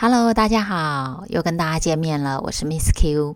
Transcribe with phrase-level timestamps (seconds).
[0.00, 3.34] Hello，大家好，又跟大家见面了，我是 Miss Q。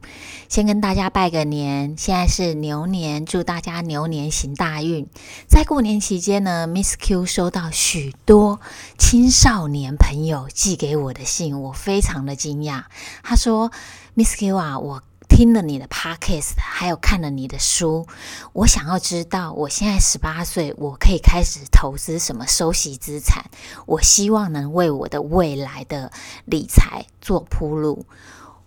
[0.49, 5.09] 先跟大家拜个年，现在是牛年，祝大家牛年行大运。
[5.49, 8.61] 在过年期间呢，Miss Q 收到许多
[8.97, 12.85] 青少年朋友寄给我的信，我非常的惊讶。
[13.25, 13.73] 他说
[14.15, 15.03] ：“Miss Q 啊，我。”
[15.35, 18.07] 听了你的 podcast，还有看了你的书，
[18.53, 23.47] 我想要知道，我现在十八岁，我可以开始投资什么收息资产？
[23.87, 26.13] 我希望能为我的未来的
[26.45, 28.05] 理财做铺路。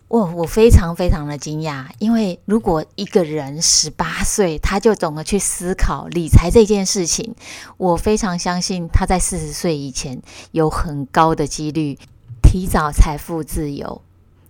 [0.08, 7.36] 我我非常非常的惊讶，因为如果一个人十八岁他就懂得去思考理财这件事情，
[7.78, 10.20] 我非常相信他在四十岁以前
[10.52, 12.00] 有很高的几率
[12.42, 14.02] 提早财富自由。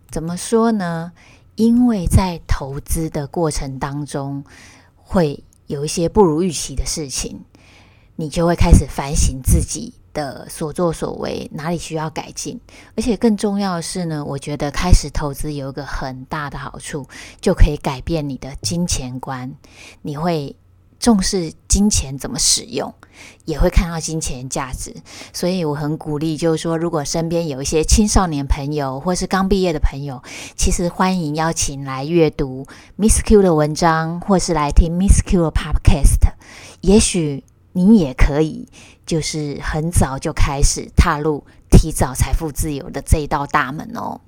[0.10, 1.12] 怎么说呢？
[1.56, 4.44] 因为在投资的过程当中，
[4.96, 7.40] 会有一些不如预期的事情，
[8.16, 12.60] 你就会开始反省自己的所作所为，哪里需要改进。
[12.96, 17.08] 而且更重要的是呢，我觉得开始投资有一个很大的好处，
[17.40, 19.56] 就可以改变你的金钱观，
[20.02, 20.56] 你会。
[21.00, 22.94] 重视金钱怎么使用，
[23.46, 24.96] 也会看到金钱价值，
[25.34, 30.24] 所以我很鼓励，就是说，如果身边有一些青少年朋友，或是刚毕业的朋友，
[30.56, 32.66] 其实欢迎邀请来阅读
[32.98, 36.32] Miss Q 的文章，或是来听 Miss Q 的 Podcast，
[36.82, 38.68] 也许您也可以，
[39.06, 44.22] 就是很早就开始踏入提早财富自由的这一道大门哦。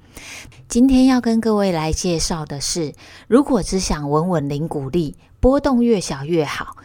[0.68, 2.94] 今天要跟各位来介绍的是，
[3.28, 5.16] 如果只想稳稳领股利，
[5.48, 6.76] 波动越小越好，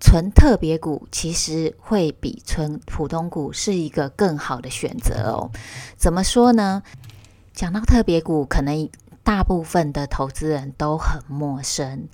[0.00, 5.52] 存特别股其实会比存普通股是一个更好的选择哦。
[5.96, 6.82] 怎么说呢？
[7.52, 8.90] 讲到特别股，可能
[9.22, 12.08] 大部分的投资人都很陌生。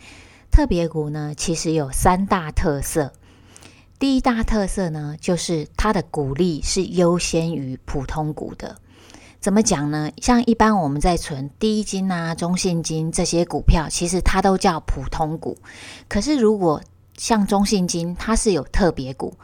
[0.50, 3.14] 特别股呢，其实有三大特色。
[3.98, 8.76] 第一大特色呢，就是它的股利是优先于普通股的。
[9.44, 10.10] 怎么讲呢？
[10.22, 15.58] 像一般我们在存第一金啊、中信金这些股票，其实它都叫普通股。
[16.08, 16.80] 可是如果
[17.18, 19.36] 像中信金，它是有特别股，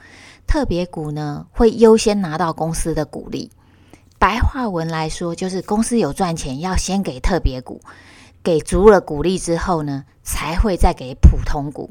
[0.47, 3.51] 特别股呢会优先拿到公司的股利。
[4.19, 7.83] 白话文来说，就是公司有赚钱，要先给特别股，
[8.43, 11.91] 给足了股利之后呢，才会再给普通股。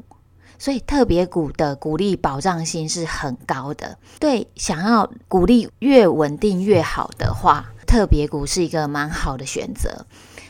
[0.60, 3.96] 所以特别股的股利保障性是很高的。
[4.20, 7.72] 对，想要股利越稳定越好的话。
[7.86, 10.06] 特别股是一个蛮好的选择。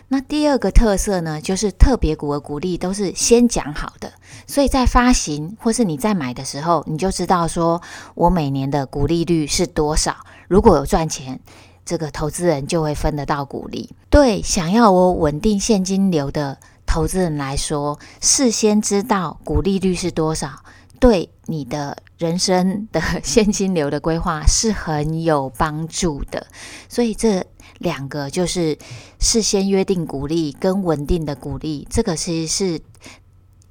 [0.08, 4.12] 那第二个特色呢，就是特别股的股利都是先讲好的，
[4.46, 7.80] 所以在发行或是你在买的时候，你就知道说
[8.14, 10.14] 我每年的股利率是多少。
[10.48, 11.40] 如果有赚钱，
[11.86, 13.88] 这个投资人就会分得到股利。
[14.10, 16.58] 对，想要我稳定现金流的
[16.90, 20.64] 投资人来说，事先知道股利率是多少，
[20.98, 26.48] 对你的人生的现金流的规划是很有帮助的，
[26.90, 27.46] 所以这
[27.78, 28.76] 两个就是
[29.20, 32.80] 事先约定股利跟稳定的股利，这个其实是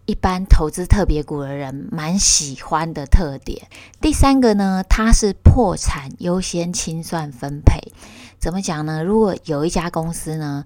[0.05, 3.67] 一般投资特别股的人蛮喜欢的特点。
[3.99, 7.91] 第三个呢，它是破产优先清算分配。
[8.39, 9.03] 怎么讲呢？
[9.03, 10.63] 如果有一家公司呢，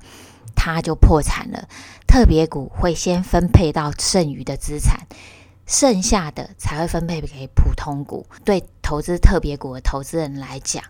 [0.56, 1.68] 它就破产了，
[2.08, 5.08] 特别股会先分配到剩余的资产。
[5.66, 8.26] 剩下的才会分配给普通股。
[8.44, 10.84] 对投资特别股的投资人来讲，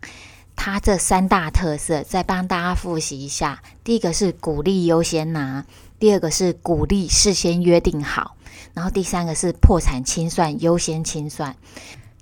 [0.56, 5.66] 它这三大特色再帮大家复习一下：第一个是股利优先拿，
[6.00, 8.36] 第二个是股利事先约定好，
[8.74, 11.56] 然后第三个是破产清算优先清算。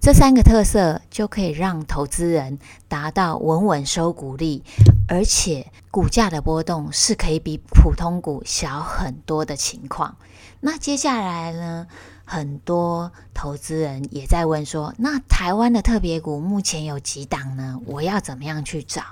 [0.02, 2.58] 这三个特色就可以让投资人
[2.88, 4.64] 达到稳稳收股利，
[5.08, 10.18] 而且股价的波动是可以比普通股小很多的情况。
[10.60, 11.86] 那接下来呢？
[12.26, 17.80] 很多投资人也在问说，那台湾的特别股目前有几档呢？
[17.86, 19.04] 我要怎么样去找？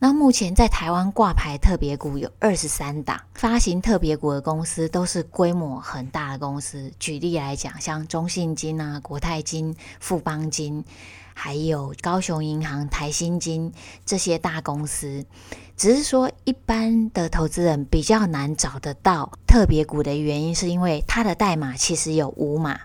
[0.00, 6.92] 那目前在台湾挂牌特别股有二十三档，发行特别股的公司都是规模很大的公司。
[7.00, 10.84] 举例来讲，像中信金啊、国泰金、富邦金。
[11.40, 13.72] 还有高雄银行、台新金
[14.04, 15.24] 这些大公司，
[15.76, 22.80] 只是说一般的投资人比较难找得到特别股的原因，是因为它的代码其实有五码，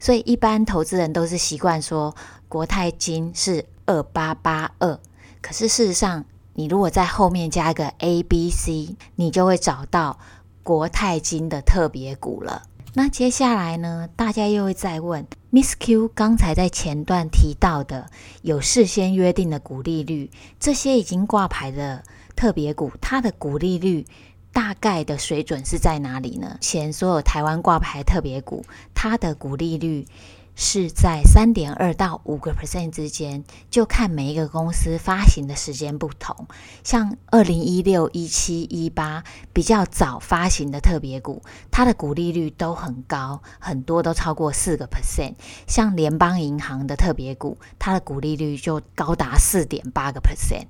[0.00, 2.16] 所以一般投资人都是习惯说
[2.48, 4.98] 国泰金是二八八二，
[5.40, 6.24] 可是事实上，
[6.54, 10.18] 你如果在后面加一个 A B C，你就会找到
[10.62, 12.62] 国泰金的特别股了。
[12.94, 18.10] 那接下来呢，大家又会再问，Miss Q 刚才在前段提到的
[18.42, 22.04] 有事先约定的股利率，这些已经挂牌的
[22.36, 24.04] 特别股，它的股利率
[24.52, 26.58] 大概的水准是在哪里呢？
[26.60, 28.62] 前所有台湾挂牌特别股，
[28.92, 30.06] 它的股利率。
[30.54, 36.46] 是在三点二到五个 percent 之间，就看每一个公司发行的时间不同。
[36.84, 45.34] 像二零一六、一七、一八比较早发行的特别股，它的股利率都很高，很多都超过四个 percent。
[45.66, 50.66] 像联邦银行的特别股，它的股利率就高达四点八个 percent。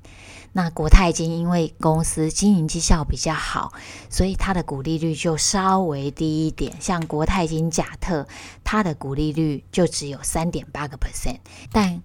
[0.54, 3.72] 那国泰金因为公司经营绩效比较好，
[4.10, 6.74] 所以它的股利率就稍微低一点。
[6.78, 8.26] 像国泰金甲特，
[8.62, 11.38] 它的股利率就只有三点八个 percent。
[11.72, 12.02] 但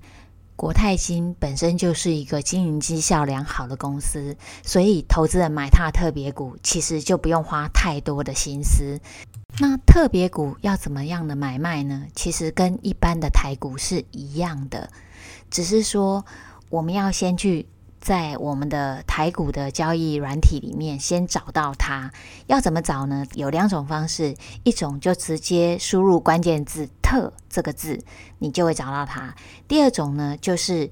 [0.55, 9.01] 国泰金本身就是一个经营绩效良好的公司，所以投资人买它的特别股，其实就不用花太多的心思。
[9.59, 12.05] 那特别股要怎么样的买卖呢？
[12.15, 14.89] 其实跟一般的台股是一样的，
[15.51, 16.25] 只是说
[16.69, 17.67] 我们要先去。
[18.07, 22.09] 在我们的台股的交易软体里面，先找到它。
[22.45, 23.25] 要怎么找呢？
[23.33, 24.33] 有两种方式，
[24.63, 28.01] 一种就直接输入关键字“特”这个字，
[28.39, 29.35] 你就会找到它。
[29.67, 30.89] 第二种呢，就是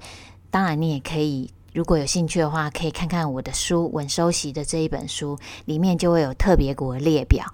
[0.50, 7.46] 当然你也可以，如果有兴趣的话，可以看看我的书《稳收息》的这一本书，里面就会有特别股的列表，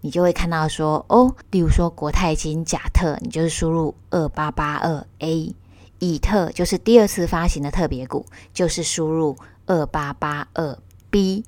[0.00, 5.54] 你就会看到说哦，例如说国泰金甲特，你就是输入二八八二 A。
[5.98, 10.78] 以特就是第二次发行的特别股，就是输入二八八二
[11.10, 11.44] B，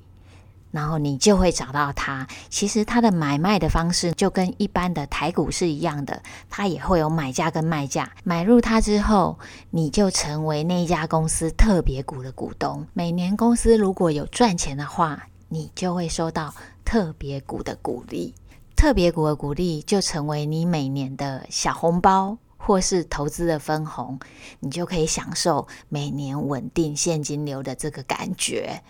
[0.71, 2.27] 然后你就会找到它。
[2.49, 8.11] 其实它的买卖的方式就跟一般的台股是一样的，它也会有买价跟卖价。
[8.25, 9.39] 买入它之后，
[9.71, 12.87] 你就成为那家公司特别股的股东。
[12.95, 16.55] 每年公司如果有赚钱的话，你就会收到
[16.85, 18.35] 特别股的鼓励。
[18.77, 22.39] 特别股的鼓励就成为你每年的小红包。
[22.69, 24.21] 或是投资的分红，
[24.61, 28.83] 你就可以享受每年稳定现金流的这个感觉，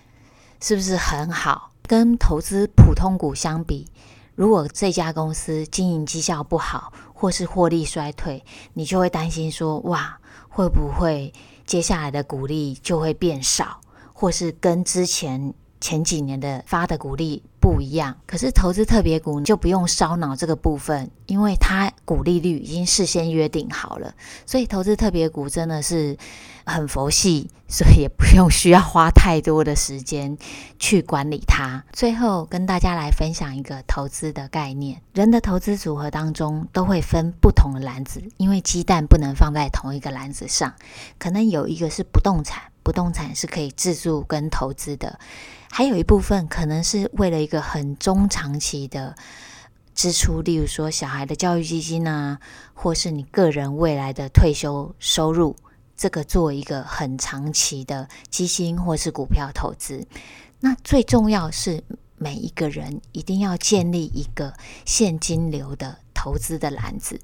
[0.61, 1.71] 是不是很好？
[1.87, 3.87] 跟投资普通股相比，
[4.35, 11.33] 如果这家公司经营绩效不好，或是获利衰退，你就会担心说：哇，会不会
[11.65, 13.81] 接下来的股利就会变少，
[14.13, 24.15] 或是跟之前前几年的发的股利不一样，可是投资特别股你就不用烧脑这个部分，因为它股利率已经事先约定好了，
[24.47, 26.17] 所以投资特别股真的是
[26.65, 30.37] 很佛系，所以也不用需要花太多的时间
[30.79, 31.85] 去管理它。
[31.93, 40.75] 最后跟大家来分享一个投资的概念：人的投资组合当中都会分不同的篮子，因为鸡蛋不能放在同一个篮子上，
[41.19, 45.21] 可能有一个是不动产，不动产是可以自住跟投资的。
[45.71, 49.15] 还有一部分可能是为了一个很中长期的
[49.95, 52.41] 支出，例如说小孩的教育基金啊，
[52.73, 55.55] 或是你个人未来的退休收入，
[55.99, 60.07] 这个做一个很长期的基金或是股票投资。
[60.61, 61.85] 那最重要是
[62.17, 64.55] 每一个人一定要建立一个
[64.87, 67.21] 现金流的投资的篮子，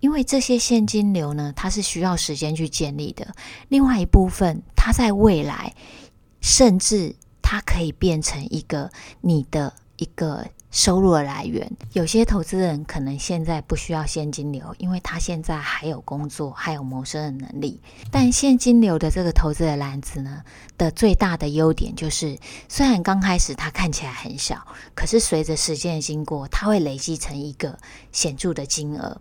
[0.00, 3.34] 因为这些现金流呢，它是需要时间去建立的。
[3.68, 5.74] 另外一部分，它在未来
[6.40, 7.14] 甚至。
[7.46, 11.70] 它可以变成一个你的一个收入的来源。
[11.92, 17.78] 有些投资人可能现在不需要现金流，因为他现在还有工作，还有谋生的能力。
[18.10, 20.42] 但现金流的这个投资的篮子呢，
[20.78, 27.78] 的最大的优点就是，虽然刚开始它看起来很小，可是随着时间的经过，它会累积成一个
[28.10, 29.20] 显著的金额。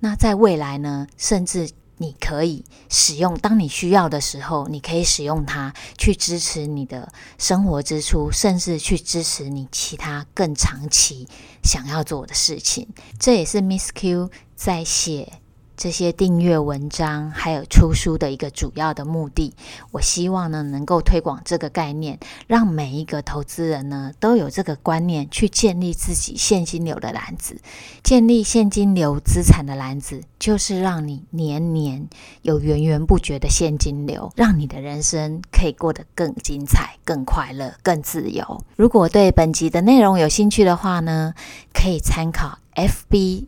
[0.00, 1.70] 那在未来呢，甚至。
[2.00, 11.26] 你可以使用，当你需要的时候，你可以使用它去支持你的生活支出，甚至去支持你其他更长期
[11.64, 12.86] 想要做的事情。
[13.18, 15.40] 这也是 Miss Q 在写。
[15.78, 19.54] 这些订阅文章还有出书的一个主要的目的，
[19.92, 22.18] 我希望呢能够推广这个概念，
[22.48, 27.60] 让每一个投资人呢都有这个观念，去建立自己现金流的篮子。
[28.02, 32.08] 建立现金流资产的篮子，就是让你年年
[32.42, 38.64] 有源源不绝的现金流，让你的人生可以过得更精彩、更快乐、更自由。
[38.74, 41.34] 如果对本集的内容有兴趣的话呢，
[41.72, 43.44] 可以参考 FB。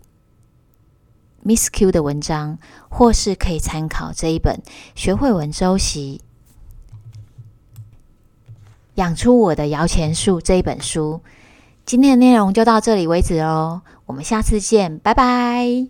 [1.45, 4.61] Miss Q 的文章，或是可以参考这一本
[4.95, 6.21] 《学会文周习，
[8.97, 11.23] 养出我的摇钱树》这一本书。
[11.87, 15.89] 今天的内容就到这里为止哦，我们下次见，拜拜。